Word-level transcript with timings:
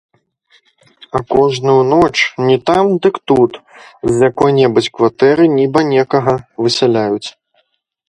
А 1.15 1.19
кожную 1.33 1.83
ноч, 1.83 2.15
не 2.47 2.57
там 2.67 2.85
дык 3.03 3.15
тут, 3.27 3.51
з 4.11 4.15
якой-небудзь 4.29 4.91
кватэры 4.99 5.43
нібы 5.57 5.81
некага 5.95 6.33
высяляюць. 6.67 7.25